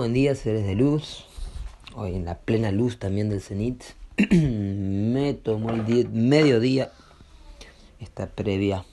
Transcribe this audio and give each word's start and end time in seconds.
buen 0.00 0.14
día, 0.14 0.34
seres 0.34 0.64
de 0.64 0.74
luz. 0.74 1.26
Hoy 1.94 2.14
en 2.14 2.24
la 2.24 2.38
plena 2.38 2.72
luz 2.72 2.98
también 2.98 3.28
del 3.28 3.42
cenit. 3.42 3.84
Me 4.30 5.34
tomó 5.34 5.72
el 5.72 6.08
mediodía, 6.08 6.90
esta 8.00 8.26
previa 8.26 8.86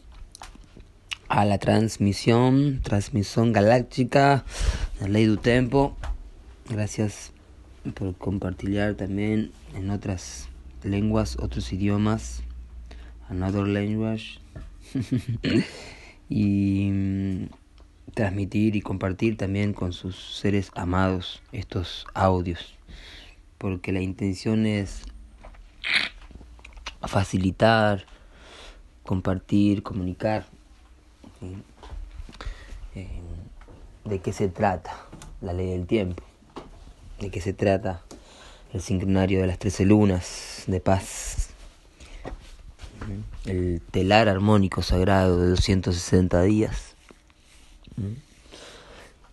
a 1.29 1.45
la 1.45 1.59
transmisión, 1.59 2.81
transmisión 2.83 3.53
galáctica 3.53 4.43
la 4.99 5.07
ley 5.07 5.27
del 5.27 5.39
tiempo. 5.39 5.95
Gracias 6.69 7.31
por 7.93 8.13
compartir 8.15 8.97
también 8.97 9.53
en 9.75 9.91
otras 9.91 10.49
lenguas, 10.83 11.37
otros 11.39 11.71
idiomas, 11.71 12.43
another 13.29 13.65
language. 13.65 14.41
y 16.29 16.89
mm, 16.91 17.45
transmitir 18.13 18.75
y 18.75 18.81
compartir 18.81 19.37
también 19.37 19.73
con 19.73 19.93
sus 19.93 20.37
seres 20.37 20.71
amados 20.75 21.41
estos 21.51 22.05
audios, 22.13 22.75
porque 23.57 23.91
la 23.91 24.01
intención 24.01 24.65
es 24.65 25.03
facilitar, 27.01 28.05
compartir, 29.03 29.83
comunicar. 29.83 30.45
Eh, 32.95 33.07
¿De 34.05 34.19
qué 34.19 34.33
se 34.33 34.47
trata 34.47 34.95
la 35.41 35.53
ley 35.53 35.67
del 35.67 35.85
tiempo? 35.85 36.23
¿De 37.19 37.29
qué 37.29 37.41
se 37.41 37.53
trata 37.53 38.01
el 38.73 38.81
sincronario 38.81 39.41
de 39.41 39.47
las 39.47 39.59
trece 39.59 39.85
lunas 39.85 40.63
de 40.67 40.79
paz? 40.79 41.49
El 43.45 43.81
telar 43.91 44.27
armónico 44.27 44.81
sagrado 44.81 45.39
de 45.39 45.49
260 45.49 46.41
días 46.41 46.96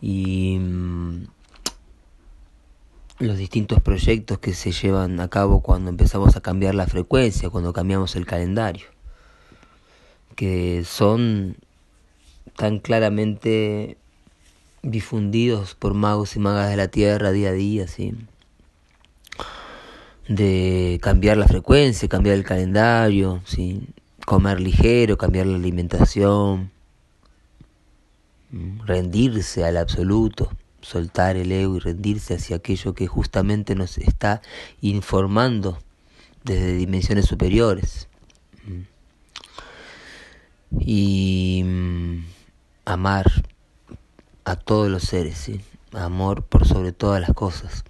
y 0.00 0.58
mm, 0.58 1.26
los 3.20 3.38
distintos 3.38 3.80
proyectos 3.80 4.38
que 4.38 4.54
se 4.54 4.72
llevan 4.72 5.20
a 5.20 5.28
cabo 5.28 5.60
cuando 5.60 5.90
empezamos 5.90 6.36
a 6.36 6.40
cambiar 6.40 6.74
la 6.74 6.86
frecuencia, 6.86 7.50
cuando 7.50 7.72
cambiamos 7.72 8.16
el 8.16 8.26
calendario, 8.26 8.86
que 10.36 10.84
son 10.84 11.56
tan 12.56 12.80
claramente 12.80 13.96
difundidos 14.82 15.74
por 15.74 15.94
magos 15.94 16.36
y 16.36 16.38
magas 16.38 16.70
de 16.70 16.76
la 16.76 16.88
tierra 16.88 17.32
día 17.32 17.50
a 17.50 17.52
día, 17.52 17.88
¿sí? 17.88 18.14
de 20.28 20.98
cambiar 21.02 21.36
la 21.36 21.46
frecuencia, 21.46 22.08
cambiar 22.08 22.36
el 22.36 22.44
calendario, 22.44 23.42
¿sí? 23.46 23.88
comer 24.26 24.60
ligero, 24.60 25.18
cambiar 25.18 25.46
la 25.46 25.56
alimentación, 25.56 26.70
rendirse 28.84 29.64
al 29.64 29.76
absoluto, 29.76 30.50
soltar 30.80 31.36
el 31.36 31.50
ego 31.50 31.76
y 31.76 31.80
rendirse 31.80 32.34
hacia 32.34 32.56
aquello 32.56 32.94
que 32.94 33.06
justamente 33.06 33.74
nos 33.74 33.98
está 33.98 34.42
informando 34.80 35.78
desde 36.44 36.76
dimensiones 36.76 37.26
superiores. 37.26 38.08
Y 40.78 41.62
mm, 41.64 42.24
amar 42.84 43.26
a 44.44 44.56
todos 44.56 44.90
los 44.90 45.04
seres, 45.04 45.50
amor 45.92 46.44
por 46.44 46.66
sobre 46.66 46.92
todas 46.92 47.20
las 47.20 47.32
cosas. 47.34 47.84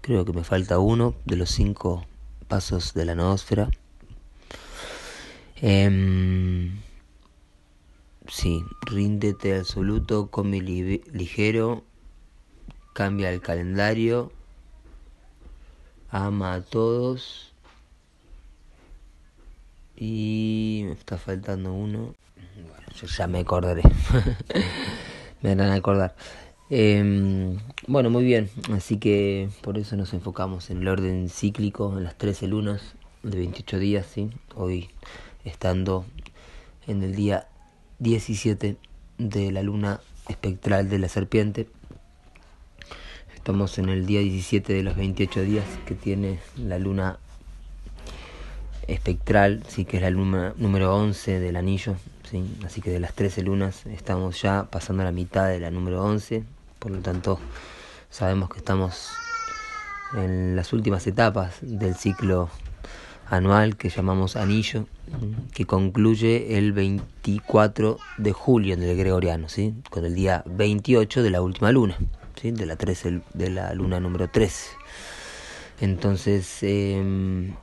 Creo 0.00 0.24
que 0.24 0.32
me 0.32 0.44
falta 0.44 0.78
uno 0.78 1.14
de 1.24 1.36
los 1.36 1.50
cinco 1.50 2.04
pasos 2.48 2.92
de 2.92 3.04
la 3.04 3.14
noósfera. 3.14 3.70
Em, 5.56 6.80
Sí, 8.28 8.64
ríndete 8.82 9.56
absoluto, 9.56 10.30
come 10.30 10.60
ligero, 10.60 11.82
cambia 12.92 13.30
el 13.32 13.40
calendario, 13.40 14.32
ama 16.08 16.54
a 16.54 16.62
todos 16.62 17.52
y 19.96 20.82
me 20.86 20.92
está 20.92 21.18
faltando 21.18 21.72
uno. 21.72 22.14
Bueno, 22.54 22.86
yo 22.94 23.06
ya 23.06 23.26
me 23.26 23.40
acordaré. 23.40 23.82
me 25.42 25.52
a 25.52 25.74
acordar. 25.74 26.14
Em, 26.70 27.58
bueno, 27.86 28.08
muy 28.08 28.24
bien, 28.24 28.48
así 28.72 28.98
que 28.98 29.50
por 29.62 29.76
eso 29.78 29.96
nos 29.96 30.14
enfocamos 30.14 30.70
en 30.70 30.78
el 30.78 30.88
orden 30.88 31.28
cíclico, 31.28 31.98
en 31.98 32.04
las 32.04 32.16
13 32.16 32.46
lunas 32.48 32.94
de 33.22 33.36
28 33.36 33.78
días, 33.78 34.06
¿sí? 34.06 34.30
Hoy 34.54 34.88
estando 35.44 36.06
en 36.86 37.02
el 37.02 37.14
día 37.14 37.48
17 38.02 38.76
de 39.18 39.52
la 39.52 39.62
luna 39.62 40.00
espectral 40.28 40.88
de 40.88 40.98
la 40.98 41.08
serpiente. 41.08 41.68
Estamos 43.32 43.78
en 43.78 43.88
el 43.88 44.06
día 44.06 44.20
17 44.20 44.72
de 44.72 44.82
los 44.82 44.96
28 44.96 45.42
días 45.42 45.64
que 45.86 45.94
tiene 45.94 46.40
la 46.56 46.80
luna 46.80 47.18
espectral, 48.88 49.62
sí 49.68 49.84
que 49.84 49.98
es 49.98 50.02
la 50.02 50.10
luna 50.10 50.52
número 50.56 50.96
11 50.96 51.38
del 51.38 51.54
anillo, 51.54 51.94
¿sí? 52.28 52.44
así 52.66 52.80
que 52.80 52.90
de 52.90 52.98
las 52.98 53.14
13 53.14 53.42
lunas 53.42 53.86
estamos 53.86 54.42
ya 54.42 54.64
pasando 54.64 55.02
a 55.02 55.06
la 55.06 55.12
mitad 55.12 55.48
de 55.48 55.60
la 55.60 55.70
número 55.70 56.02
11, 56.04 56.42
por 56.80 56.90
lo 56.90 56.98
tanto 56.98 57.38
sabemos 58.10 58.50
que 58.50 58.58
estamos 58.58 59.10
en 60.14 60.56
las 60.56 60.72
últimas 60.72 61.06
etapas 61.06 61.58
del 61.60 61.94
ciclo 61.94 62.50
anual 63.32 63.76
que 63.78 63.88
llamamos 63.88 64.36
anillo, 64.36 64.86
que 65.54 65.64
concluye 65.64 66.58
el 66.58 66.72
24 66.72 67.98
de 68.18 68.32
julio 68.32 68.74
en 68.74 68.82
el 68.82 68.94
gregoriano, 68.94 69.48
¿sí? 69.48 69.74
con 69.88 70.04
el 70.04 70.14
día 70.14 70.44
28 70.44 71.22
de 71.22 71.30
la 71.30 71.40
última 71.40 71.72
luna, 71.72 71.96
¿sí? 72.38 72.50
de, 72.50 72.66
la 72.66 72.76
13, 72.76 73.22
de 73.32 73.48
la 73.48 73.72
luna 73.72 74.00
número 74.00 74.28
13. 74.28 74.72
Entonces, 75.80 76.58
em, 76.60 77.54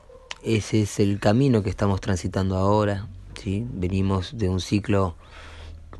ese 0.42 0.82
es 0.82 0.98
el 0.98 1.20
camino 1.20 1.62
que 1.62 1.70
estamos 1.70 2.00
transitando 2.00 2.56
ahora. 2.56 3.06
¿sí? 3.40 3.64
Venimos 3.72 4.36
de 4.36 4.48
un 4.48 4.58
ciclo 4.58 5.14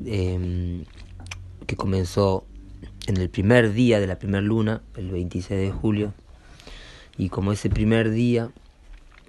em, 0.04 0.84
que 1.68 1.76
comenzó 1.76 2.44
en 3.06 3.18
el 3.18 3.30
primer 3.30 3.72
día 3.72 4.00
de 4.00 4.08
la 4.08 4.18
primera 4.18 4.42
luna, 4.42 4.82
el 4.96 5.12
26 5.12 5.60
de 5.60 5.70
julio, 5.70 6.12
y 7.16 7.28
como 7.28 7.52
ese 7.52 7.70
primer 7.70 8.10
día 8.10 8.50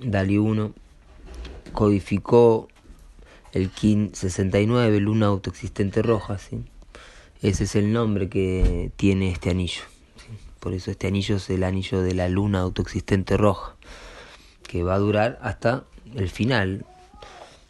Dali 0.03 0.37
1 0.37 0.73
codificó 1.73 2.67
el 3.53 3.69
KIN 3.69 4.11
69, 4.13 4.99
luna 4.99 5.27
autoexistente 5.27 6.01
roja, 6.01 6.37
¿sí? 6.37 6.63
Ese 7.41 7.65
es 7.65 7.75
el 7.75 7.93
nombre 7.93 8.29
que 8.29 8.91
tiene 8.95 9.31
este 9.31 9.51
anillo. 9.51 9.83
Por 10.59 10.73
eso 10.73 10.91
este 10.91 11.07
anillo 11.07 11.37
es 11.37 11.49
el 11.49 11.63
anillo 11.63 12.01
de 12.01 12.13
la 12.13 12.29
luna 12.29 12.61
autoexistente 12.61 13.37
roja, 13.37 13.75
que 14.63 14.83
va 14.83 14.95
a 14.95 14.99
durar 14.99 15.37
hasta 15.41 15.85
el 16.15 16.29
final 16.29 16.85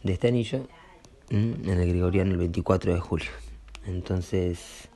de 0.03 0.13
este 0.13 0.29
anillo 0.29 0.67
en 1.29 1.67
el 1.67 1.87
Gregoriano 1.87 2.31
el 2.31 2.37
24 2.37 2.93
de 2.93 2.99
julio. 2.99 3.29
Entonces, 3.85 4.89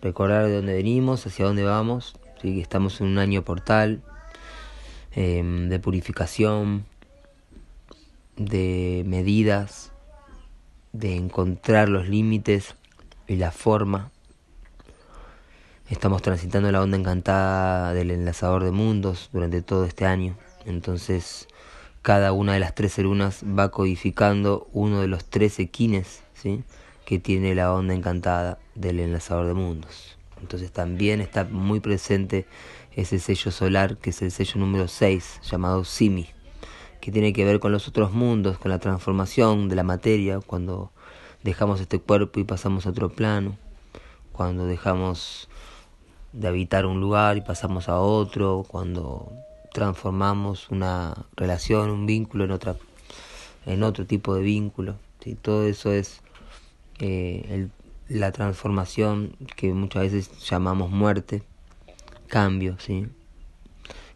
recordar 0.00 0.46
de 0.46 0.56
dónde 0.56 0.74
venimos, 0.74 1.26
hacia 1.26 1.46
dónde 1.46 1.62
vamos, 1.62 2.16
estamos 2.42 3.00
en 3.00 3.06
un 3.08 3.18
año 3.18 3.42
portal, 3.44 4.02
Em, 5.14 5.68
de 5.68 5.78
purificación, 5.78 6.86
de 8.36 9.04
medidas, 9.06 9.92
de 10.92 11.16
encontrar 11.16 11.88
los 11.88 12.08
límites 12.08 12.74
y 13.26 13.36
la 13.36 13.50
forma. 13.50 14.10
Estamos 15.88 16.22
transitando 16.22 16.72
la 16.72 16.82
onda 16.82 16.96
encantada 16.96 17.92
del 17.92 18.10
enlazador 18.10 18.64
de 18.64 18.70
mundos 18.70 19.30
durante 19.32 19.62
todo 19.62 19.84
este 19.84 20.06
año. 20.06 20.36
Entonces, 20.64 21.48
cada 22.02 22.32
una 22.32 22.54
de 22.54 22.60
las 22.60 22.74
tres 22.74 22.98
lunas 22.98 23.44
va 23.44 23.70
codificando 23.70 24.68
uno 24.72 25.00
de 25.00 25.06
los 25.06 25.24
tres 25.24 25.58
equines 25.60 26.22
¿sí? 26.34 26.64
que 27.04 27.18
tiene 27.18 27.54
la 27.54 27.72
onda 27.72 27.94
encantada 27.94 28.58
del 28.74 29.00
enlazador 29.00 29.46
de 29.46 29.54
mundos. 29.54 30.16
Entonces 30.40 30.72
también 30.72 31.20
está 31.20 31.44
muy 31.44 31.80
presente 31.80 32.46
ese 32.96 33.18
sello 33.20 33.50
solar 33.50 33.96
que 33.96 34.10
es 34.10 34.20
el 34.22 34.32
sello 34.32 34.58
número 34.58 34.88
6 34.88 35.40
llamado 35.42 35.84
Simi, 35.84 36.28
que 37.02 37.10
tiene 37.10 37.32
que 37.32 37.44
ver 37.44 37.58
con 37.58 37.72
los 37.72 37.88
otros 37.88 38.12
mundos, 38.12 38.58
con 38.58 38.70
la 38.70 38.78
transformación 38.78 39.68
de 39.68 39.74
la 39.74 39.82
materia, 39.82 40.38
cuando 40.38 40.92
dejamos 41.42 41.80
este 41.80 41.98
cuerpo 41.98 42.38
y 42.38 42.44
pasamos 42.44 42.86
a 42.86 42.90
otro 42.90 43.10
plano, 43.10 43.56
cuando 44.30 44.66
dejamos 44.66 45.48
de 46.32 46.46
habitar 46.46 46.86
un 46.86 47.00
lugar 47.00 47.36
y 47.36 47.40
pasamos 47.40 47.88
a 47.88 47.98
otro, 47.98 48.64
cuando 48.68 49.32
transformamos 49.72 50.70
una 50.70 51.26
relación, 51.34 51.90
un 51.90 52.06
vínculo 52.06 52.44
en 52.44 52.52
otra 52.52 52.76
en 53.66 53.82
otro 53.82 54.06
tipo 54.06 54.36
de 54.36 54.42
vínculo. 54.42 54.94
Todo 55.42 55.66
eso 55.66 55.90
es 55.90 56.20
eh, 57.00 57.66
la 58.08 58.30
transformación 58.30 59.34
que 59.56 59.74
muchas 59.74 60.02
veces 60.02 60.48
llamamos 60.48 60.92
muerte 60.92 61.42
cambio, 62.28 62.76
¿sí? 62.78 63.08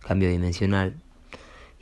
Cambio 0.06 0.30
dimensional. 0.30 0.94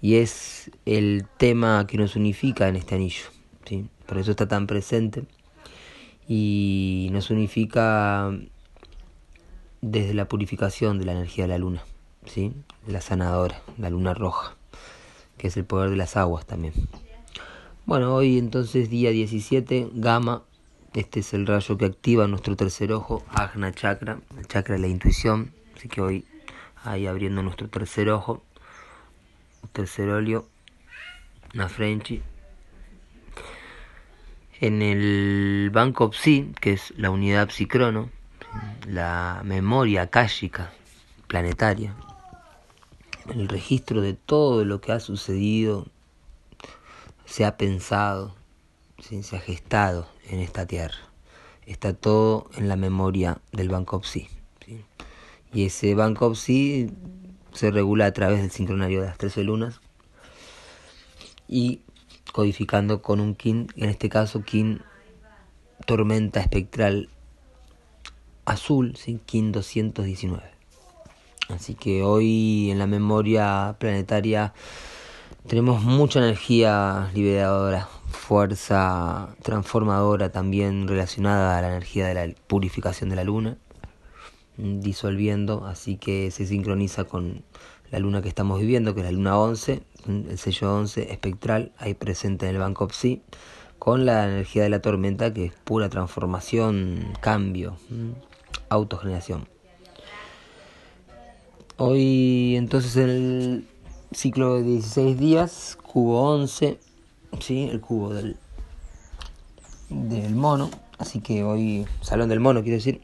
Y 0.05 0.17
es 0.17 0.71
el 0.85 1.25
tema 1.39 1.87
que 1.87 1.97
nos 1.97 2.15
unifica 2.15 2.69
en 2.69 2.77
este 2.77 2.95
anillo, 2.95 3.25
¿sí? 3.65 3.89
Por 4.05 4.19
eso 4.19 4.33
está 4.33 4.47
tan 4.47 4.67
presente. 4.67 5.25
Y 6.29 7.09
nos 7.11 7.31
unifica 7.31 8.31
desde 9.81 10.13
la 10.13 10.29
purificación 10.29 10.99
de 10.99 11.07
la 11.07 11.13
energía 11.13 11.45
de 11.45 11.49
la 11.49 11.57
luna, 11.57 11.85
¿sí? 12.27 12.53
la 12.87 13.01
sanadora, 13.01 13.63
la 13.79 13.89
luna 13.89 14.13
roja, 14.13 14.55
que 15.39 15.47
es 15.47 15.57
el 15.57 15.65
poder 15.65 15.89
de 15.89 15.97
las 15.97 16.19
aguas 16.19 16.45
también. 16.45 16.75
Bueno, 17.87 18.15
hoy 18.15 18.37
entonces 18.37 18.91
día 18.91 19.09
17, 19.09 19.89
Gama, 19.95 20.43
este 20.93 21.21
es 21.21 21.33
el 21.33 21.47
rayo 21.47 21.79
que 21.79 21.87
activa 21.87 22.29
nuestro 22.29 22.57
tercer 22.57 22.93
ojo, 22.93 23.25
Agna 23.31 23.73
Chakra, 23.73 24.21
el 24.37 24.47
chakra 24.49 24.75
de 24.75 24.83
la 24.83 24.89
intuición, 24.89 25.55
así 25.75 25.89
que 25.89 26.03
hoy 26.03 26.27
ahí 26.83 27.07
abriendo 27.07 27.43
nuestro 27.43 27.71
tercer 27.71 28.11
ojo, 28.11 28.43
tercer 29.75 30.09
óleo, 30.09 30.49
una 31.53 31.69
Frenchy. 31.69 32.23
En 34.61 34.81
el 34.81 35.71
Banco 35.73 36.13
Psi, 36.13 36.53
que 36.61 36.73
es 36.73 36.95
la 36.97 37.11
unidad 37.11 37.51
psicrono, 37.51 38.09
la 38.87 39.43
memoria 39.45 40.03
akáshica 40.03 40.73
planetaria, 41.27 41.97
el 43.35 43.49
registro 43.49 44.01
de 44.01 44.15
todo 44.15 44.65
lo 44.65 44.81
que 44.81 44.93
ha 44.93 45.01
sucedido, 45.01 45.89
se 47.25 47.45
ha 47.45 47.57
pensado, 47.57 48.37
se 49.01 49.37
ha 49.37 49.41
gestado 49.41 50.09
en 50.31 50.39
esta 50.39 50.67
tierra. 50.67 50.99
Está 51.67 51.95
todo 51.95 52.49
en 52.57 52.69
la 52.69 52.77
memoria 52.77 53.41
del 53.51 53.71
Banco 53.71 54.03
Psi. 54.03 54.29
Y 55.53 55.67
ese 55.67 55.95
Banco 55.95 56.35
Psi 56.35 56.91
se 57.55 57.71
regula 57.71 58.07
a 58.07 58.13
través 58.13 58.41
del 58.41 58.51
sincronario 58.51 59.01
de 59.01 59.07
las 59.07 59.19
13 59.19 59.45
lunas 59.45 59.81
y 61.49 61.81
codificando 62.33 63.01
con 63.01 63.21
un 63.21 63.35
kin, 63.35 63.69
en 63.77 63.89
este 63.89 64.09
caso 64.09 64.43
kin 64.43 64.83
tormenta 65.87 66.41
espectral 66.41 67.09
azul, 68.45 68.97
¿sí? 68.97 69.21
kin 69.25 69.53
219. 69.53 70.43
Así 71.49 71.75
que 71.75 72.03
hoy 72.03 72.71
en 72.71 72.79
la 72.79 72.87
memoria 72.87 73.77
planetaria 73.79 74.53
tenemos 75.47 75.83
mucha 75.83 76.19
energía 76.19 77.11
liberadora, 77.15 77.89
fuerza 78.09 79.37
transformadora 79.43 80.33
también 80.33 80.89
relacionada 80.89 81.59
a 81.59 81.63
la 81.63 81.69
energía 81.69 82.07
de 82.07 82.15
la 82.15 82.35
purificación 82.47 83.11
de 83.11 83.17
la 83.17 83.25
luna, 83.25 83.59
disolviendo, 84.57 85.67
así 85.67 85.97
que 85.97 86.31
se 86.31 86.47
sincroniza 86.47 87.05
con 87.05 87.43
la 87.91 87.99
luna 87.99 88.23
que 88.23 88.29
estamos 88.29 88.61
viviendo, 88.61 88.95
que 88.95 89.01
es 89.01 89.07
la 89.07 89.13
luna 89.13 89.39
11, 89.39 89.83
el 90.09 90.39
sello 90.39 90.75
11 90.75 91.13
espectral, 91.13 91.73
ahí 91.79 91.95
presente 91.95 92.47
en 92.47 92.55
el 92.55 92.61
Banco 92.61 92.89
Psi, 92.89 93.23
con 93.79 94.07
la 94.07 94.25
energía 94.25 94.63
de 94.63 94.69
la 94.69 94.81
tormenta, 94.81 95.33
que 95.33 95.47
es 95.47 95.53
pura 95.65 95.89
transformación, 95.89 97.13
cambio, 97.21 97.77
autogeneración. 98.69 99.49
Hoy 101.77 102.55
entonces 102.57 102.97
el 102.97 103.67
ciclo 104.13 104.55
de 104.55 104.63
16 104.63 105.19
días, 105.19 105.79
cubo 105.83 106.33
11, 106.35 106.79
¿sí? 107.41 107.69
el 107.71 107.81
cubo 107.81 108.15
del, 108.15 108.37
del 109.89 110.35
mono, 110.35 110.71
así 110.99 111.21
que 111.21 111.43
hoy, 111.43 111.87
salón 112.01 112.29
del 112.29 112.41
mono 112.41 112.63
quiero 112.63 112.77
decir, 112.77 113.03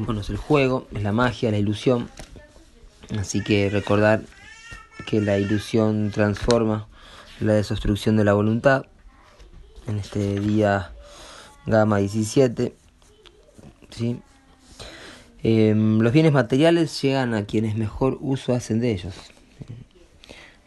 mono 0.00 0.20
es 0.20 0.30
el 0.30 0.36
juego, 0.36 0.86
es 0.94 1.02
la 1.02 1.12
magia, 1.12 1.50
la 1.50 1.58
ilusión, 1.58 2.08
así 3.18 3.42
que 3.42 3.68
recordar 3.70 4.22
que 5.06 5.20
la 5.20 5.38
ilusión 5.38 6.10
transforma 6.10 6.86
la 7.40 7.54
desobstrucción 7.54 8.16
de 8.16 8.24
la 8.24 8.32
voluntad, 8.32 8.86
en 9.86 9.98
este 9.98 10.38
día 10.40 10.92
gama 11.66 11.98
17, 11.98 12.74
¿sí? 13.90 14.20
Em, 15.42 15.98
los 16.00 16.12
bienes 16.12 16.32
materiales 16.32 17.02
llegan 17.02 17.34
a 17.34 17.46
quienes 17.46 17.76
mejor 17.76 18.16
uso 18.20 18.54
hacen 18.54 18.80
de 18.80 18.92
ellos. 18.92 19.14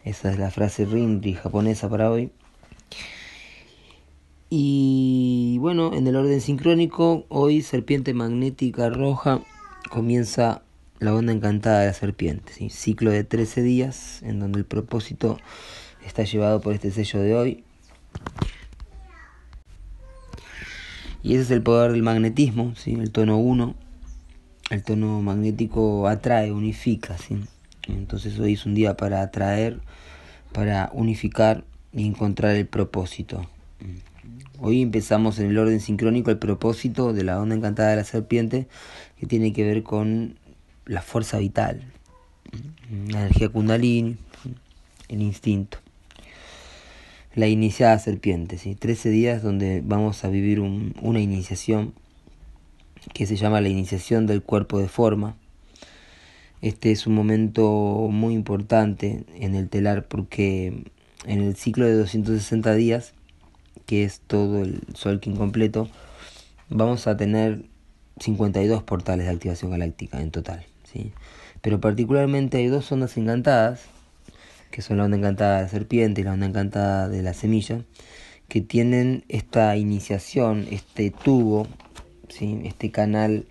Esa 0.04 0.30
es 0.30 0.38
la 0.38 0.50
frase 0.50 0.84
Rinri 0.84 1.34
japonesa 1.34 1.88
para 1.88 2.10
hoy. 2.10 2.30
Y 4.48 5.58
bueno, 5.58 5.92
en 5.92 6.06
el 6.06 6.16
orden 6.16 6.40
sincrónico, 6.40 7.26
hoy 7.28 7.62
serpiente 7.62 8.14
magnética 8.14 8.90
roja 8.90 9.40
comienza 9.90 10.62
la 10.98 11.14
onda 11.14 11.32
encantada 11.32 11.80
de 11.80 11.86
la 11.88 11.92
serpiente. 11.92 12.52
Ciclo 12.70 13.10
de 13.10 13.24
13 13.24 13.62
días 13.62 14.22
en 14.22 14.38
donde 14.38 14.60
el 14.60 14.64
propósito 14.64 15.38
está 16.04 16.24
llevado 16.24 16.60
por 16.60 16.74
este 16.74 16.90
sello 16.90 17.20
de 17.20 17.34
hoy. 17.34 17.64
Y 21.22 21.34
ese 21.34 21.42
es 21.42 21.50
el 21.50 21.62
poder 21.62 21.92
del 21.92 22.02
magnetismo, 22.02 22.74
¿sí? 22.76 22.92
el 22.92 23.10
tono 23.10 23.38
1 23.38 23.74
el 24.68 24.82
tono 24.82 25.22
magnético 25.22 26.08
atrae, 26.08 26.50
unifica, 26.50 27.16
¿sí? 27.18 27.38
Entonces 27.86 28.38
hoy 28.40 28.54
es 28.54 28.66
un 28.66 28.74
día 28.74 28.96
para 28.96 29.22
atraer, 29.22 29.78
para 30.52 30.90
unificar 30.92 31.64
y 31.92 32.04
encontrar 32.04 32.56
el 32.56 32.66
propósito. 32.66 33.46
Hoy 34.58 34.82
empezamos 34.82 35.38
en 35.38 35.50
el 35.50 35.58
orden 35.58 35.80
sincrónico 35.80 36.30
el 36.30 36.38
propósito 36.38 37.12
de 37.12 37.24
la 37.24 37.40
onda 37.40 37.54
encantada 37.54 37.90
de 37.90 37.96
la 37.96 38.04
serpiente 38.04 38.66
que 39.18 39.26
tiene 39.26 39.52
que 39.52 39.64
ver 39.64 39.82
con 39.82 40.38
la 40.86 41.02
fuerza 41.02 41.38
vital, 41.38 41.82
la 43.08 43.20
energía 43.20 43.48
kundalini, 43.48 44.16
el 45.08 45.22
instinto. 45.22 45.78
La 47.34 47.48
iniciada 47.48 47.98
serpiente, 47.98 48.56
¿sí? 48.56 48.74
13 48.74 49.10
días 49.10 49.42
donde 49.42 49.82
vamos 49.84 50.24
a 50.24 50.28
vivir 50.28 50.60
una 50.60 51.20
iniciación 51.20 51.92
que 53.12 53.26
se 53.26 53.36
llama 53.36 53.60
la 53.60 53.68
iniciación 53.68 54.26
del 54.26 54.42
cuerpo 54.42 54.78
de 54.78 54.88
forma. 54.88 55.36
Este 56.62 56.92
es 56.92 57.06
un 57.06 57.14
momento 57.14 58.08
muy 58.10 58.32
importante 58.32 59.24
en 59.34 59.54
el 59.54 59.68
telar 59.68 60.06
porque 60.08 60.84
en 61.26 61.42
el 61.42 61.56
ciclo 61.56 61.84
de 61.84 61.94
260 61.94 62.74
días, 62.74 63.12
que 63.86 64.04
es 64.04 64.20
todo 64.20 64.62
el 64.62 64.82
Solkin 64.94 65.36
completo, 65.36 65.88
vamos 66.68 67.06
a 67.06 67.16
tener 67.16 67.64
52 68.18 68.82
portales 68.82 69.26
de 69.26 69.32
activación 69.32 69.70
galáctica 69.70 70.20
en 70.20 70.30
total. 70.30 70.66
¿sí? 70.84 71.12
Pero 71.62 71.80
particularmente 71.80 72.58
hay 72.58 72.66
dos 72.66 72.90
ondas 72.92 73.16
encantadas, 73.16 73.82
que 74.70 74.82
son 74.82 74.98
la 74.98 75.04
onda 75.04 75.16
encantada 75.16 75.56
de 75.56 75.62
la 75.62 75.68
serpiente 75.68 76.20
y 76.20 76.24
la 76.24 76.32
onda 76.32 76.46
encantada 76.46 77.08
de 77.08 77.22
la 77.22 77.32
semilla, 77.32 77.82
que 78.48 78.60
tienen 78.60 79.24
esta 79.28 79.76
iniciación, 79.76 80.66
este 80.70 81.10
tubo 81.10 81.66
este 82.38 82.90
canal 82.90 83.46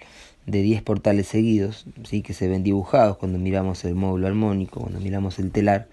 de 0.45 0.61
10 0.61 0.83
portales 0.83 1.27
seguidos, 1.27 1.85
¿sí? 2.03 2.21
que 2.21 2.33
se 2.33 2.47
ven 2.47 2.63
dibujados 2.63 3.17
cuando 3.17 3.39
miramos 3.39 3.83
el 3.85 3.95
módulo 3.95 4.27
armónico, 4.27 4.81
cuando 4.81 4.99
miramos 4.99 5.39
el 5.39 5.51
telar, 5.51 5.87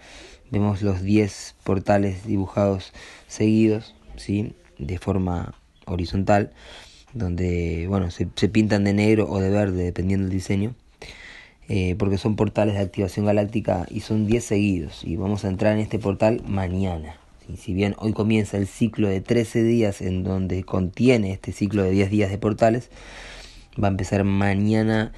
vemos 0.51 0.83
los 0.83 1.03
10 1.03 1.57
portales 1.65 2.27
dibujados 2.27 2.93
seguidos, 3.29 3.95
¿sí? 4.17 4.55
de 4.79 4.99
forma 4.99 5.55
horizontal, 5.87 6.53
donde 7.13 7.87
bueno, 7.89 8.11
se, 8.11 8.27
pintan 8.27 8.85
de 8.85 8.93
negro 8.93 9.29
o 9.29 9.41
de 9.41 9.51
verde 9.51 9.85
dependiendo 9.85 10.27
del 10.27 10.35
diseño, 10.35 10.75
eh, 11.69 11.95
porque 11.99 12.19
son 12.19 12.37
portales 12.37 12.75
de 12.75 12.81
activación 12.81 13.27
galáctica 13.27 13.87
y 13.91 14.01
son 14.01 14.27
10 14.27 14.45
seguidos, 14.45 15.05
y 15.05 15.17
vamos 15.17 15.45
a 15.45 15.49
entrar 15.49 15.75
en 15.75 15.81
este 15.81 15.99
portal 15.99 16.43
mañana. 16.47 17.17
Si 17.57 17.75
bien 17.75 17.95
hoy 17.99 18.13
comienza 18.13 18.57
el 18.57 18.67
ciclo 18.67 19.09
de 19.09 19.21
13 19.21 19.63
días 19.65 20.01
en 20.01 20.23
donde 20.23 20.63
contiene 20.63 21.33
este 21.33 21.53
ciclo 21.53 21.83
de 21.83 21.91
10 21.91 22.11
días 22.11 22.31
de 22.31 22.39
portales, 22.39 22.89
va 23.83 23.89
a 23.89 23.91
empezar 23.91 24.25
mañana 24.25 25.13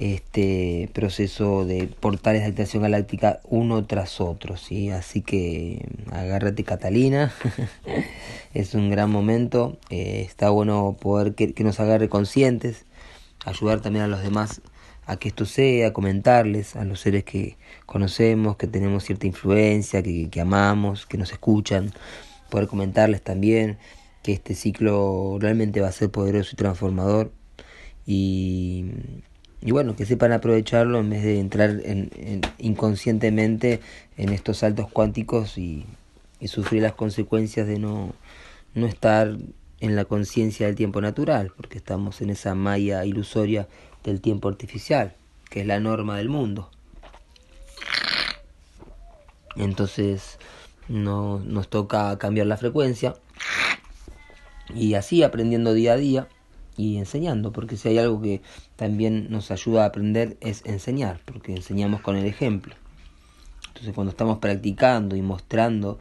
este 0.00 0.88
proceso 0.94 1.66
de 1.66 1.86
portales 1.86 2.40
de 2.40 2.48
activación 2.48 2.82
galáctica 2.82 3.40
uno 3.44 3.84
tras 3.84 4.20
otro, 4.22 4.56
¿sí? 4.56 4.88
Así 4.88 5.20
que 5.20 5.86
agárrate 6.10 6.64
Catalina, 6.64 7.32
es 8.54 8.74
un 8.74 8.88
gran 8.88 9.10
momento, 9.10 9.78
eh, 9.90 10.22
está 10.26 10.48
bueno 10.48 10.96
poder 10.98 11.34
que, 11.34 11.52
nos 11.62 11.80
agarre 11.80 12.08
conscientes, 12.08 12.86
ayudar 13.44 13.82
también 13.82 14.06
a 14.06 14.08
los 14.08 14.22
demás 14.22 14.62
a 15.04 15.16
que 15.16 15.28
esto 15.28 15.44
sea, 15.44 15.92
comentarles 15.92 16.76
a 16.76 16.84
los 16.84 17.00
seres 17.00 17.24
que 17.24 17.58
conocemos, 17.84 18.56
que 18.56 18.66
tenemos 18.66 19.04
cierta 19.04 19.26
influencia, 19.26 20.02
que, 20.02 20.30
que 20.30 20.40
amamos, 20.40 21.04
que 21.04 21.18
nos 21.18 21.30
escuchan, 21.30 21.92
poder 22.48 22.68
comentarles 22.68 23.20
también 23.20 23.76
que 24.22 24.32
este 24.32 24.54
ciclo 24.54 25.36
realmente 25.40 25.80
va 25.80 25.88
a 25.88 25.92
ser 25.92 26.10
poderoso 26.10 26.50
y 26.54 26.56
transformador. 26.56 27.32
Y, 28.06 28.86
y 29.62 29.72
bueno, 29.72 29.94
que 29.94 30.06
sepan 30.06 30.32
aprovecharlo 30.32 31.00
en 31.00 31.10
vez 31.10 31.22
de 31.22 31.38
entrar 31.38 31.70
en, 31.84 32.40
inconscientemente 32.58 33.80
en 34.16 34.30
estos 34.30 34.58
saltos 34.58 34.90
cuánticos 34.90 35.58
y, 35.58 35.84
y 36.40 36.48
sufrir 36.48 36.82
las 36.82 36.94
consecuencias 36.94 37.66
de 37.66 37.78
no, 37.78 38.14
no 38.74 38.86
estar 38.86 39.36
en 39.80 39.96
la 39.96 40.04
conciencia 40.04 40.66
del 40.66 40.76
tiempo 40.76 41.00
natural, 41.00 41.52
porque 41.56 41.78
estamos 41.78 42.20
en 42.20 42.30
esa 42.30 42.54
malla 42.54 43.04
ilusoria 43.04 43.68
del 44.04 44.20
tiempo 44.20 44.48
artificial, 44.48 45.14
que 45.48 45.60
es 45.60 45.66
la 45.66 45.80
norma 45.80 46.16
del 46.16 46.28
mundo. 46.28 46.70
Entonces 49.56 50.38
no, 50.88 51.38
nos 51.40 51.68
toca 51.68 52.16
cambiar 52.18 52.46
la 52.46 52.56
frecuencia 52.56 53.14
y 54.74 54.94
así 54.94 55.22
aprendiendo 55.22 55.74
día 55.74 55.94
a 55.94 55.96
día 55.96 56.28
y 56.80 56.96
enseñando, 56.96 57.52
porque 57.52 57.76
si 57.76 57.88
hay 57.88 57.98
algo 57.98 58.22
que 58.22 58.40
también 58.76 59.26
nos 59.30 59.50
ayuda 59.50 59.84
a 59.84 59.86
aprender 59.88 60.38
es 60.40 60.64
enseñar, 60.64 61.20
porque 61.26 61.52
enseñamos 61.52 62.00
con 62.00 62.16
el 62.16 62.24
ejemplo. 62.24 62.74
Entonces 63.68 63.94
cuando 63.94 64.10
estamos 64.10 64.38
practicando 64.38 65.14
y 65.14 65.20
mostrando 65.20 65.98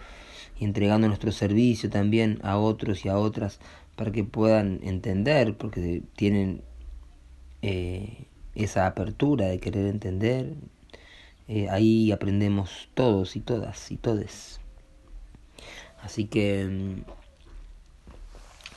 y 0.57 0.63
entregando 0.63 1.07
nuestro 1.07 1.33
servicio 1.33 1.89
también 1.89 2.39
a 2.43 2.57
otros 2.57 3.03
y 3.03 3.09
a 3.09 3.17
otras 3.17 3.59
para 3.97 4.11
que 4.13 4.23
puedan 4.23 4.79
entender, 4.83 5.57
porque 5.57 6.01
tienen 6.15 6.61
eh, 7.61 8.25
esa 8.55 8.87
apertura 8.87 9.47
de 9.47 9.59
querer 9.59 9.87
entender, 9.87 10.53
eh, 11.49 11.67
ahí 11.69 12.13
aprendemos 12.13 12.87
todos 12.93 13.35
y 13.35 13.41
todas 13.41 13.91
y 13.91 13.97
todes. 13.97 14.61
Así 16.01 16.25
que 16.25 16.65
mm, 16.65 17.01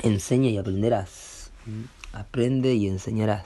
enseña 0.02 0.50
y 0.50 0.58
aprenderás. 0.58 1.31
Aprende 2.12 2.74
y 2.74 2.88
enseñarás. 2.88 3.44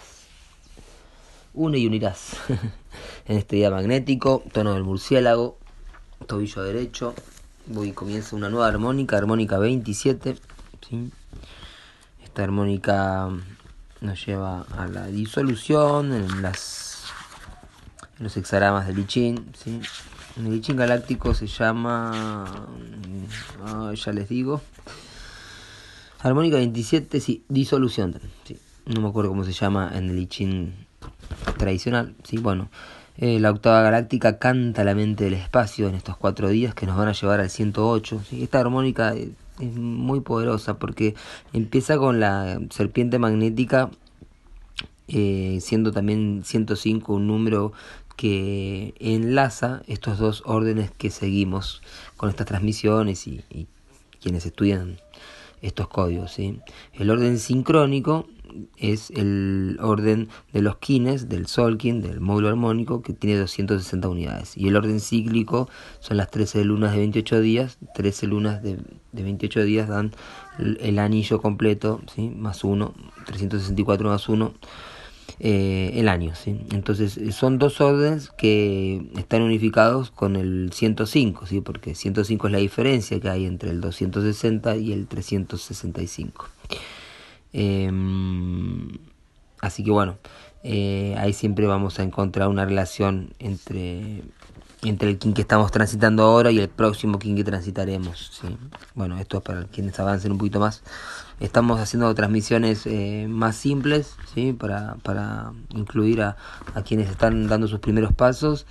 Une 1.55 1.79
y 1.79 1.87
unirás. 1.87 2.37
en 3.27 3.39
este 3.39 3.57
día 3.57 3.71
magnético, 3.71 4.43
tono 4.53 4.75
del 4.75 4.85
murciélago, 4.85 5.59
tobillo 6.27 6.63
derecho. 6.63 7.15
Voy 7.67 7.93
comienza 7.93 8.37
una 8.37 8.49
nueva 8.49 8.69
armónica, 8.69 9.17
armónica 9.17 9.59
27. 9.59 10.37
Esta 12.23 12.43
armónica 12.43 13.29
nos 14.01 14.27
lleva 14.27 14.67
a 14.77 14.87
la 14.87 15.07
disolución 15.07 16.13
en 16.13 16.43
las 16.43 17.05
en 18.19 18.25
los 18.25 18.37
hexagramas 18.37 18.87
del 18.87 18.97
Lichin. 18.97 19.53
¿sí? 19.63 19.81
En 20.37 20.47
el 20.47 20.53
Lichin 20.53 20.77
galáctico 20.77 21.35
se 21.35 21.47
llama. 21.47 22.67
Ah, 23.65 23.93
ya 23.95 24.13
les 24.13 24.29
digo. 24.29 24.63
Armónica 26.27 26.57
27, 26.57 27.21
sí, 27.21 27.45
disolución. 27.49 28.19
Sí. 28.43 28.59
No 28.85 29.01
me 29.01 29.09
acuerdo 29.09 29.31
cómo 29.31 29.45
se 29.45 29.53
llama 29.53 29.93
en 29.95 30.11
el 30.11 30.17
Lichin 30.17 30.75
tradicional. 31.57 32.17
Sí, 32.25 32.39
bueno. 32.39 32.69
Eh, 33.17 33.39
la 33.39 33.53
octava 33.53 33.81
galáctica 33.83 34.37
canta 34.41 34.83
la 34.83 34.97
mente 34.97 35.23
del 35.23 35.35
espacio 35.35 35.87
en 35.89 35.95
estos 35.95 36.17
cuatro 36.17 36.49
días 36.49 36.75
que 36.75 36.85
nos 36.85 36.97
van 36.97 37.07
a 37.07 37.13
llevar 37.13 37.39
al 37.39 37.49
108. 37.49 38.23
¿sí? 38.29 38.43
Esta 38.43 38.59
armónica 38.59 39.15
es, 39.15 39.29
muy 39.77 40.19
poderosa 40.19 40.81
porque 40.81 41.15
empieza 41.53 41.97
con 41.97 42.19
la 42.19 42.59
serpiente 42.71 43.21
magnética, 43.21 43.91
eh, 45.07 45.59
siendo 45.61 45.93
también 45.93 46.43
105 46.45 47.15
un 47.15 47.29
número 47.29 47.73
que 48.17 48.95
enlaza 48.99 49.83
estos 49.87 50.19
dos 50.19 50.43
órdenes 50.45 50.91
que 50.91 51.13
seguimos 51.13 51.83
con 52.17 52.31
estas 52.31 52.49
transmisiones 52.49 53.29
y 53.29 53.69
quienes 54.21 54.45
estudian 54.45 54.99
estos 55.67 55.89
códigos. 55.89 56.33
¿sí? 56.33 56.61
El 56.95 57.11
orden 57.11 57.39
sincrónico 57.39 58.27
es 58.77 59.11
el 59.11 59.79
orden 59.81 60.29
de 60.53 60.63
los 60.63 60.79
kines, 60.79 61.29
del 61.29 61.47
solkin, 61.47 62.01
del 62.01 62.21
módulo 62.21 62.49
armónico, 62.49 63.03
que 63.03 63.13
tiene 63.13 63.39
260 63.39 64.09
unidades. 64.09 64.57
Y 64.57 64.69
el 64.69 64.77
orden 64.77 65.01
cíclico 65.01 65.69
son 66.01 66.17
las 66.17 66.31
13 66.31 66.65
lunas 66.65 66.93
de 66.93 66.99
28 66.99 67.41
días. 67.41 67.79
13 67.95 68.27
lunas 68.27 68.63
de, 68.63 68.79
de 69.13 69.23
28 69.23 69.65
días 69.65 69.89
dan 69.89 70.13
el, 70.59 70.99
anillo 70.99 71.41
completo, 71.41 72.01
¿sí? 72.15 72.31
más 72.31 72.65
1, 72.65 72.95
364 73.27 74.09
más 74.09 74.29
1 74.29 74.55
eh, 75.41 75.93
el 75.95 76.09
año. 76.09 76.35
¿sí? 76.35 76.61
Entonces 76.73 77.17
eh, 77.17 77.33
son 77.33 77.59
dos 77.59 77.81
órdenes 77.81 78.31
que 78.31 79.09
están 79.17 79.43
unificados 79.43 80.11
con 80.11 80.37
el 80.37 80.71
105, 80.73 81.47
¿sí? 81.47 81.61
porque 81.61 81.95
105 81.95 82.47
es 82.47 82.53
la 82.53 82.59
diferencia 82.59 83.21
que 83.21 83.29
hay 83.29 83.47
entre 83.47 83.71
el 83.71 83.81
260 83.81 84.77
y 84.77 84.93
el 84.93 85.07
365. 85.07 86.49
Eh, 87.53 87.91
así 89.61 89.83
que 89.83 89.91
bueno, 89.91 90.19
eh, 90.69 91.15
ahí 91.19 91.33
siempre 91.33 91.67
vamos 91.69 92.01
a 92.01 92.03
encontrar 92.03 92.49
una 92.49 92.65
relación 92.65 93.35
entre 93.39 94.23
entre 94.89 95.11
el 95.11 95.19
king 95.19 95.33
que 95.33 95.43
estamos 95.43 95.71
transitando 95.71 96.23
ahora 96.23 96.51
y 96.51 96.59
el 96.59 96.69
próximo 96.69 97.19
king 97.19 97.37
que 97.37 97.45
transitaremos. 97.45 98.31
¿sí? 98.41 98.57
Bueno, 98.95 99.19
esto 99.19 99.39
es 99.39 99.43
para 99.43 99.65
quienes 99.65 99.99
avancen 99.99 100.33
un 100.33 100.39
poquito 100.39 100.61
más. 100.61 100.83
Estamos 101.41 101.81
haciendo 101.81 102.15
transmisiones 102.15 102.87
eh, 102.87 103.27
más 103.29 103.57
simples 103.57 104.17
¿sí? 104.35 104.53
para, 104.53 104.97
para 105.03 105.53
incluir 105.71 106.23
a, 106.23 106.37
a 106.75 106.83
quienes 106.83 107.11
están 107.11 107.47
dando 107.49 107.69
sus 107.69 107.81
primeros 107.81 108.13
pasos. 108.13 108.67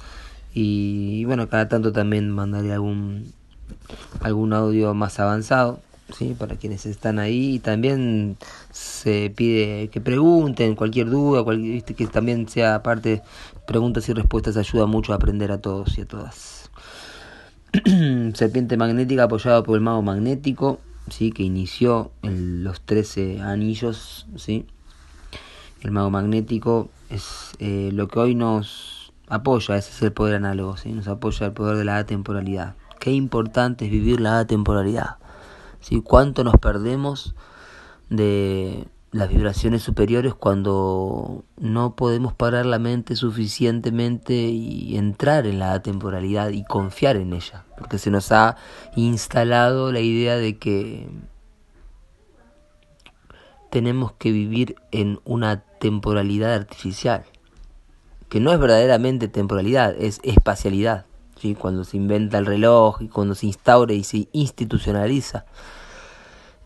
Y, 0.54 1.26
bueno, 1.26 1.50
cada 1.50 1.68
tanto 1.68 1.92
también 1.92 2.32
mandaré 2.32 2.72
algún, 2.74 3.34
algún 4.22 4.54
audio 4.54 4.94
más 4.94 5.20
avanzado. 5.20 5.80
¿sí? 6.14 6.36
para 6.38 6.56
quienes 6.56 6.86
están 6.86 7.20
ahí 7.20 7.56
y 7.56 7.60
también 7.60 8.38
se 8.72 9.32
pide 9.36 9.90
que 9.90 10.02
pregunten 10.02 10.76
cualquier 10.76 11.10
duda 11.10 11.44
cualquier, 11.44 11.84
que 11.84 12.08
también 12.08 12.48
sea 12.48 12.84
parte 12.84 13.22
preguntas 13.66 14.08
y 14.10 14.14
respuestas 14.14 14.58
ayuda 14.58 14.86
mucho 14.86 15.14
a 15.14 15.16
aprender 15.16 15.52
a 15.52 15.60
todos 15.60 15.98
y 15.98 16.02
a 16.02 16.08
todas. 16.08 16.70
Serpiente 18.34 18.78
magnética 18.78 19.24
apoyado 19.24 19.64
por 19.64 19.76
el 19.76 19.82
mago 19.82 20.02
magnético 20.02 20.80
sí 21.10 21.32
que 21.32 21.44
inició 21.44 22.12
los 22.24 22.82
13 22.82 23.42
anillos 23.42 24.28
sí 24.38 24.66
el 25.82 25.92
mago 25.92 26.10
magnético 26.10 26.90
es 27.10 27.52
eh, 27.60 27.92
lo 27.94 28.08
que 28.08 28.20
hoy 28.20 28.36
nos 28.36 29.14
apoya 29.28 29.76
ese 29.76 29.92
es 29.92 30.02
el 30.02 30.14
poder 30.14 30.36
análogo 30.36 30.78
sí 30.78 30.94
nos 30.94 31.08
apoya 31.08 31.48
el 31.48 31.54
poder 31.54 31.78
de 31.78 31.86
la 31.86 31.98
atemporalidad. 31.98 32.76
Qué 33.00 33.12
importante 33.12 33.86
es 33.86 33.92
vivir 33.92 34.20
la 34.20 34.40
atemporalidad 34.40 35.18
¿sí? 35.82 36.02
¿Cuánto 36.02 36.44
nos 36.44 36.56
perdemos 36.56 37.36
de 38.10 38.88
las 39.16 39.30
vibraciones 39.30 39.82
superiores 39.82 40.34
cuando 40.34 41.46
no 41.58 41.96
podemos 41.96 42.34
parar 42.34 42.66
la 42.66 42.80
mente 42.80 43.16
suficientemente 43.16 44.34
y 44.34 44.98
entrar 44.98 45.48
en 45.48 45.60
la 45.60 45.82
temporalidad 45.82 46.50
y 46.50 46.66
confiar 46.66 47.16
en 47.16 47.32
ella? 47.32 47.64
Porque 47.78 47.98
se 47.98 48.12
nos 48.12 48.34
ha 48.34 48.58
instalado 48.98 49.94
la 49.94 50.02
idea 50.02 50.36
de 50.36 50.58
que 50.58 51.08
tenemos 53.70 54.12
que 54.12 54.34
vivir 54.34 54.76
en 54.92 55.22
una 55.24 55.62
temporalidad 55.62 56.54
artificial, 56.54 57.24
que 58.28 58.42
no 58.42 58.52
es 58.52 58.60
verdaderamente 58.60 59.30
temporalidad, 59.30 59.96
es 59.98 60.20
espacialidad. 60.24 61.06
¿sí? 61.40 61.56
Cuando 61.56 61.86
se 61.86 61.96
inventa 61.96 62.38
el 62.38 62.46
reloj 62.46 63.02
y 63.02 63.08
cuando 63.08 63.34
se 63.34 63.46
instaura 63.46 63.94
y 63.94 64.04
se 64.04 64.28
institucionaliza 64.34 65.46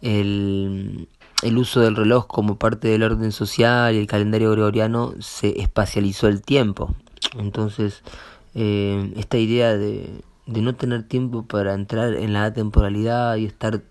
el, 0.02 1.10
el 1.42 1.58
uso 1.58 1.82
del 1.82 1.96
reloj 1.96 2.28
como 2.28 2.58
parte 2.58 2.88
del 2.88 3.04
orden 3.04 3.32
social 3.32 3.96
y 3.96 4.00
el 4.00 4.08
calendario 4.08 4.52
gregoriano 4.52 5.14
se 5.20 5.62
espacializó 5.62 6.28
el 6.28 6.42
tiempo. 6.42 6.94
Entonces, 7.38 8.04
eh, 8.56 9.14
esta 9.16 9.38
idea 9.38 9.78
de, 9.78 10.22
de, 10.46 10.62
no 10.62 10.76
tener 10.76 11.04
tiempo 11.04 11.46
para 11.46 11.74
entrar 11.74 12.14
en 12.14 12.34
la 12.34 12.52
temporalidad 12.54 13.36
y 13.38 13.46
estar 13.46 13.82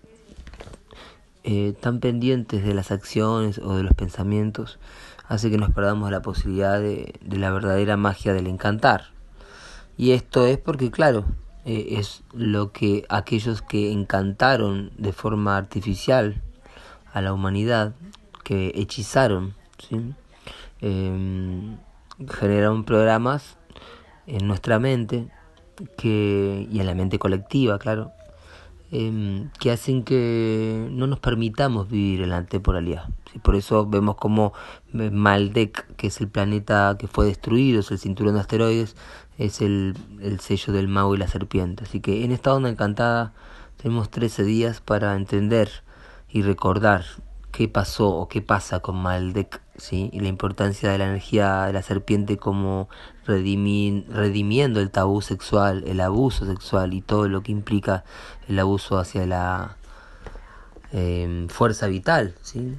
eh, 1.43 1.73
tan 1.79 1.99
pendientes 1.99 2.63
de 2.63 2.73
las 2.73 2.91
acciones 2.91 3.59
o 3.59 3.75
de 3.75 3.83
los 3.83 3.93
pensamientos 3.93 4.77
hace 5.27 5.49
que 5.49 5.57
nos 5.57 5.71
perdamos 5.71 6.11
la 6.11 6.21
posibilidad 6.21 6.79
de, 6.79 7.13
de 7.21 7.37
la 7.37 7.51
verdadera 7.51 7.97
magia 7.97 8.33
del 8.33 8.47
encantar. 8.47 9.11
Y 9.97 10.11
esto 10.11 10.47
es 10.47 10.57
porque, 10.57 10.91
claro, 10.91 11.25
eh, 11.65 11.97
es 11.99 12.23
lo 12.33 12.71
que 12.71 13.05
aquellos 13.09 13.61
que 13.61 13.91
encantaron 13.91 14.91
de 14.97 15.13
forma 15.13 15.57
artificial 15.57 16.41
a 17.13 17.21
la 17.21 17.33
humanidad, 17.33 17.93
que 18.43 18.71
hechizaron, 18.75 19.53
¿sí? 19.77 20.13
Em, 20.81 21.77
generaron 22.27 22.83
programas 22.83 23.57
en 24.27 24.47
nuestra 24.47 24.79
mente 24.79 25.27
y 26.03 26.79
en 26.79 26.85
la 26.85 26.95
mente 26.95 27.19
colectiva, 27.19 27.79
claro, 27.79 28.11
em, 28.91 29.49
que 29.59 29.71
hacen 29.71 30.03
que 30.03 30.87
no 30.91 31.07
nos 31.07 31.19
permitamos 31.19 31.89
vivir 31.89 32.21
en 32.21 32.29
la 32.29 32.43
temporalidad. 32.45 33.09
Por 33.43 33.55
eso 33.55 33.85
vemos 33.85 34.15
como 34.15 34.53
Maldek, 34.93 35.95
que 35.95 36.07
es 36.07 36.19
el 36.19 36.27
planeta 36.27 36.95
que 36.99 37.07
fue 37.07 37.25
destruido, 37.27 37.81
es 37.81 37.91
el 37.91 37.99
cinturón 37.99 38.33
de 38.33 38.41
asteroides, 38.41 38.95
es 39.37 39.61
el, 39.61 39.95
el 40.21 40.39
sello 40.39 40.73
del 40.73 40.87
mago 40.87 41.15
y 41.15 41.17
la 41.17 41.27
serpiente. 41.27 41.83
Así 41.83 41.99
que 42.01 42.25
en 42.25 42.31
esta 42.31 42.53
onda 42.53 42.69
encantada 42.69 43.33
tenemos 43.77 44.09
13 44.09 44.43
días 44.43 44.81
para 44.81 45.15
entender 45.15 45.69
y 46.31 46.41
recordar 46.41 47.05
qué 47.51 47.67
pasó 47.67 48.09
o 48.09 48.27
qué 48.27 48.41
pasa 48.41 48.79
con 48.79 48.95
Maldek, 48.97 49.61
¿sí? 49.77 50.09
y 50.13 50.19
la 50.19 50.27
importancia 50.27 50.91
de 50.91 50.97
la 50.97 51.05
energía 51.05 51.65
de 51.65 51.73
la 51.73 51.81
serpiente 51.81 52.37
como 52.37 52.89
redimiendo 53.25 54.79
el 54.79 54.91
tabú 54.91 55.21
sexual, 55.21 55.83
el 55.87 56.01
abuso 56.01 56.45
sexual 56.45 56.93
y 56.93 57.01
todo 57.01 57.27
lo 57.27 57.41
que 57.41 57.51
implica 57.51 58.03
el 58.47 58.59
abuso 58.59 58.97
hacia 58.97 59.25
la 59.25 59.77
eh, 60.91 61.47
fuerza 61.49 61.87
vital, 61.87 62.35
¿sí? 62.41 62.75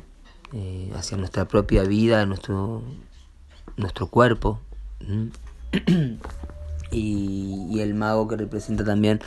Eh, 0.52 0.92
hacia 0.96 1.16
nuestra 1.16 1.46
propia 1.46 1.84
vida, 1.84 2.26
nuestro, 2.26 2.82
nuestro 3.76 4.08
cuerpo. 4.08 4.60
y, 6.90 7.80
el 7.80 7.94
mago 7.94 8.26
que 8.26 8.36
representa 8.36 8.84
también 8.84 9.20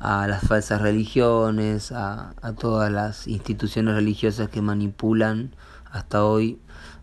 a 0.00 0.26
las 0.26 0.42
falsas 0.42 0.80
religiones, 0.80 1.92
a, 1.92 2.34
a 2.42 2.52
todas 2.52 2.90
las 2.90 3.28
instituciones 3.28 3.94
religiosas 3.94 4.48
que 4.48 4.62
manipulan 4.62 5.54
hasta 5.92 6.24
hoy 6.24 6.58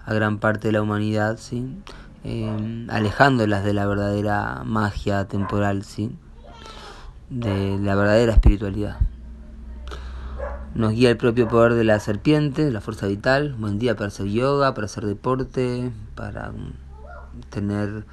a 0.06 0.14
gran 0.14 0.40
parte 0.40 0.68
de 0.70 0.72
la 0.74 0.82
humanidad, 0.82 1.38
¿sí? 1.38 1.78
Eh, 2.24 2.88
alejándolas 2.90 3.64
de 3.64 3.74
la 3.74 3.86
verdadera 3.86 4.64
magia 4.66 5.26
temporal, 5.30 5.84
¿sí? 5.84 6.12
de 7.30 7.78
la 7.80 7.96
verdadera 7.96 8.34
espiritualidad. 8.34 8.98
Nos 10.76 10.94
guía 10.94 11.10
el 11.10 11.18
propio 11.18 11.48
poder 11.48 11.74
de 11.74 11.84
la 11.84 12.00
serpiente, 12.00 12.70
la 12.72 12.82
fuerza 12.82 13.08
vital, 13.08 13.56
buen 13.58 13.80
día 13.80 13.96
para 13.96 14.08
hacer 14.08 14.28
yoga, 14.28 14.74
para 14.74 14.86
hacer 14.86 15.06
deporte, 15.06 15.92
para 16.16 16.52
tener 17.50 18.06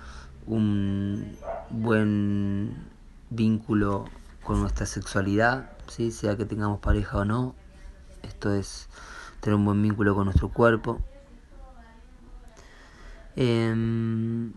un 0.46 1.36
buen 1.70 2.74
vínculo 3.30 4.06
con 4.44 4.60
nuestra 4.60 4.86
sexualidad, 4.86 5.70
¿sí? 5.88 6.10
sea 6.10 6.36
que 6.36 6.44
tengamos 6.44 6.80
pareja 6.80 7.18
o 7.18 7.24
no. 7.24 7.54
Esto 8.22 8.54
es 8.54 8.88
tener 9.40 9.56
un 9.56 9.64
buen 9.64 9.82
vínculo 9.82 10.14
con 10.14 10.26
nuestro 10.26 10.50
cuerpo. 10.50 11.00
Eh, 13.36 13.74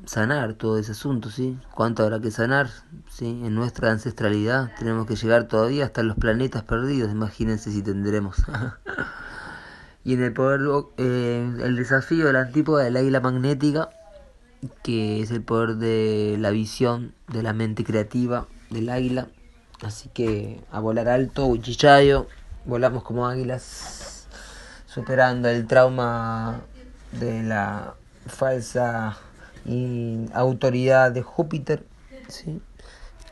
sanar 0.06 0.54
todo 0.54 0.78
ese 0.78 0.92
asunto, 0.92 1.32
¿sí? 1.32 1.58
¿Cuánto 1.74 2.04
habrá 2.04 2.20
que 2.20 2.30
sanar? 2.30 2.70
¿sí? 3.10 3.26
En 3.44 3.56
nuestra 3.56 3.92
ancestralidad 3.92 4.72
tenemos 4.78 5.08
que 5.08 5.16
llegar 5.16 5.48
todavía 5.48 5.86
hasta 5.86 6.04
los 6.04 6.16
planetas 6.16 6.64
perdidos, 6.64 7.12
imagínense 7.12 7.72
si 7.72 7.82
tendremos. 7.82 8.44
y 10.04 10.14
en 10.14 10.24
el 10.24 10.34
poder, 10.34 10.62
eh, 10.98 11.52
el 11.64 11.76
desafío 11.76 12.28
de 12.28 12.34
la 12.34 12.42
antípoda 12.42 12.84
del 12.84 12.98
águila 12.98 13.20
magnética, 13.20 13.90
que 14.84 15.22
es 15.22 15.32
el 15.32 15.42
poder 15.42 15.78
de 15.78 16.38
la 16.40 16.52
visión, 16.52 17.14
de 17.28 17.42
la 17.42 17.54
mente 17.54 17.84
creativa 17.84 18.48
del 18.70 18.90
águila. 18.90 19.28
Así 19.84 20.10
que 20.10 20.60
a 20.72 20.80
volar 20.80 21.08
alto, 21.08 21.46
Uchichayo, 21.46 22.28
volamos 22.66 23.04
como 23.04 23.28
águilas, 23.28 24.28
superando 24.88 25.50
el 25.50 25.68
trauma 25.68 26.62
de 27.12 27.44
la 27.44 27.94
falsa 28.26 29.18
autoridad 30.34 31.12
de 31.12 31.22
Júpiter, 31.22 31.86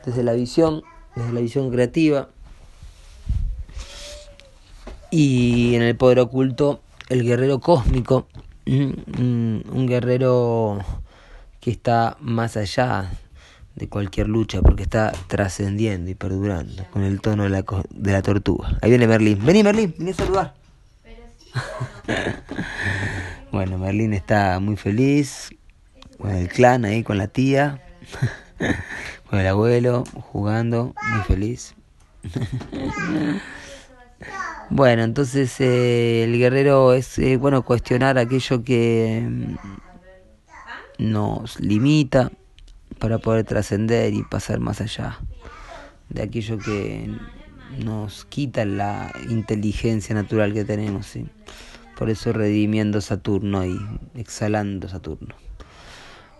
desde 0.04 0.22
la 0.22 0.34
visión, 0.34 0.84
desde 1.16 1.32
la 1.32 1.40
visión 1.40 1.70
creativa. 1.70 2.28
Y 5.10 5.74
en 5.74 5.82
el 5.82 5.96
poder 5.96 6.20
oculto, 6.20 6.80
el 7.08 7.24
guerrero 7.24 7.58
cósmico, 7.58 8.28
un 8.66 9.86
guerrero 9.88 10.78
que 11.60 11.72
está 11.72 12.16
más 12.20 12.56
allá 12.56 13.10
de 13.76 13.88
cualquier 13.88 14.28
lucha 14.28 14.62
porque 14.62 14.82
está 14.82 15.12
trascendiendo 15.28 16.10
y 16.10 16.14
perdurando 16.14 16.84
con 16.90 17.04
el 17.04 17.20
tono 17.20 17.44
de 17.44 17.50
la, 17.50 17.64
de 17.90 18.12
la 18.12 18.22
tortuga. 18.22 18.78
Ahí 18.80 18.90
viene 18.90 19.06
Merlín. 19.06 19.44
Vení 19.44 19.62
Merlín, 19.62 19.94
vení 19.96 20.10
a 20.10 20.14
saludar. 20.14 20.54
Bueno, 23.52 23.78
Merlín 23.78 24.12
está 24.12 24.60
muy 24.60 24.76
feliz 24.76 25.48
con 26.18 26.30
el 26.30 26.48
clan 26.48 26.84
ahí, 26.84 27.02
con 27.02 27.16
la 27.16 27.28
tía, 27.28 27.80
con 29.30 29.38
el 29.38 29.46
abuelo, 29.46 30.04
jugando, 30.30 30.94
muy 31.10 31.22
feliz. 31.22 31.74
bueno, 34.68 35.04
entonces 35.04 35.58
eh, 35.60 36.24
el 36.24 36.38
guerrero 36.38 36.92
es 36.92 37.18
eh, 37.18 37.38
bueno 37.38 37.62
cuestionar 37.62 38.18
aquello 38.18 38.62
que 38.62 39.26
mm, 39.26 39.54
nos 40.98 41.58
limita 41.58 42.30
para 42.98 43.18
poder 43.18 43.44
trascender 43.44 44.14
y 44.14 44.22
pasar 44.22 44.60
más 44.60 44.80
allá 44.80 45.18
de 46.08 46.22
aquello 46.22 46.58
que 46.58 47.10
nos 47.84 48.24
quita 48.26 48.64
la 48.64 49.12
inteligencia 49.28 50.14
natural 50.14 50.52
que 50.52 50.64
tenemos. 50.64 51.06
¿sí? 51.06 51.26
Por 51.96 52.10
eso 52.10 52.32
redimiendo 52.32 53.00
Saturno 53.00 53.64
y 53.64 53.78
exhalando 54.14 54.88
Saturno. 54.88 55.34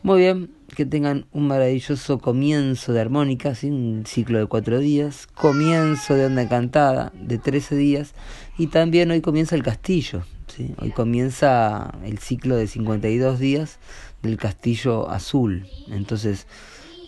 Muy 0.02 0.20
bien, 0.20 0.50
que 0.74 0.84
tengan 0.84 1.26
un 1.32 1.46
maravilloso 1.46 2.18
comienzo 2.18 2.92
de 2.92 3.00
armónica, 3.00 3.52
un 3.62 4.04
ciclo 4.06 4.38
de 4.38 4.46
cuatro 4.46 4.78
días, 4.78 5.26
comienzo 5.26 6.14
de 6.14 6.26
onda 6.26 6.42
encantada 6.42 7.12
de 7.14 7.38
trece 7.38 7.76
días 7.76 8.14
y 8.58 8.68
también 8.68 9.10
hoy 9.10 9.20
comienza 9.20 9.54
el 9.54 9.62
castillo, 9.62 10.24
¿sí? 10.48 10.74
hoy 10.78 10.90
comienza 10.90 11.94
el 12.04 12.18
ciclo 12.18 12.56
de 12.56 12.66
52 12.66 13.38
días 13.38 13.78
del 14.22 14.36
castillo 14.36 15.08
azul. 15.08 15.66
Entonces, 15.90 16.46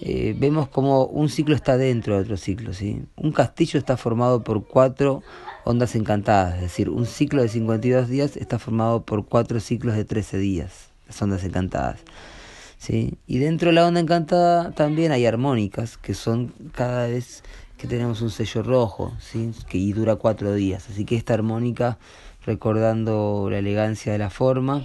eh, 0.00 0.34
vemos 0.38 0.68
como 0.68 1.04
un 1.06 1.28
ciclo 1.28 1.56
está 1.56 1.76
dentro 1.76 2.14
de 2.14 2.22
otro 2.22 2.36
ciclo. 2.36 2.72
¿sí? 2.72 3.02
Un 3.16 3.32
castillo 3.32 3.78
está 3.78 3.96
formado 3.96 4.44
por 4.44 4.66
cuatro 4.66 5.22
ondas 5.64 5.94
encantadas, 5.96 6.56
es 6.56 6.62
decir, 6.62 6.88
un 6.88 7.04
ciclo 7.04 7.42
de 7.42 7.48
52 7.48 8.08
días 8.08 8.36
está 8.36 8.58
formado 8.58 9.04
por 9.04 9.26
cuatro 9.26 9.60
ciclos 9.60 9.96
de 9.96 10.04
13 10.04 10.38
días, 10.38 10.90
las 11.06 11.20
ondas 11.20 11.44
encantadas. 11.44 12.00
¿Sí? 12.78 13.18
Y 13.26 13.38
dentro 13.38 13.68
de 13.68 13.74
la 13.74 13.86
onda 13.86 14.00
encantada 14.00 14.70
también 14.72 15.12
hay 15.12 15.26
armónicas, 15.26 15.98
que 15.98 16.14
son 16.14 16.54
cada 16.72 17.06
vez 17.06 17.42
que 17.76 17.86
tenemos 17.86 18.22
un 18.22 18.30
sello 18.30 18.62
rojo, 18.62 19.16
¿sí? 19.20 19.52
que 19.68 19.78
y 19.78 19.92
dura 19.92 20.16
cuatro 20.16 20.54
días. 20.54 20.88
Así 20.90 21.04
que 21.04 21.16
esta 21.16 21.34
armónica, 21.34 21.98
recordando 22.44 23.48
la 23.50 23.58
elegancia 23.58 24.12
de 24.12 24.18
la 24.18 24.30
forma, 24.30 24.84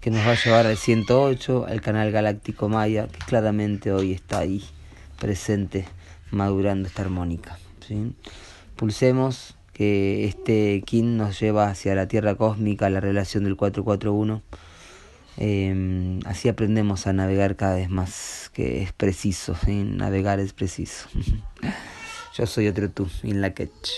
que 0.00 0.10
nos 0.10 0.26
va 0.26 0.32
a 0.32 0.34
llevar 0.34 0.66
al 0.66 0.76
108, 0.76 1.66
al 1.66 1.80
canal 1.80 2.10
galáctico 2.12 2.68
Maya, 2.68 3.08
que 3.08 3.18
claramente 3.18 3.92
hoy 3.92 4.12
está 4.12 4.40
ahí 4.40 4.62
presente, 5.18 5.86
madurando 6.30 6.86
esta 6.86 7.02
armónica. 7.02 7.58
¿sí? 7.86 8.12
Pulsemos 8.76 9.56
que 9.72 10.24
este 10.24 10.82
Kin 10.84 11.16
nos 11.16 11.40
lleva 11.40 11.68
hacia 11.68 11.94
la 11.94 12.08
Tierra 12.08 12.34
cósmica, 12.34 12.90
la 12.90 13.00
relación 13.00 13.44
del 13.44 13.56
441. 13.56 14.42
Eh, 15.40 16.18
así 16.26 16.48
aprendemos 16.48 17.06
a 17.06 17.12
navegar 17.12 17.54
cada 17.54 17.76
vez 17.76 17.88
más, 17.88 18.50
que 18.52 18.82
es 18.82 18.92
preciso, 18.92 19.56
navegar 19.66 20.40
es 20.40 20.52
preciso. 20.52 21.08
Yo 22.36 22.46
soy 22.46 22.68
otro 22.68 22.90
tú, 22.90 23.08
in 23.22 23.40
la 23.40 23.54
catch. 23.54 23.88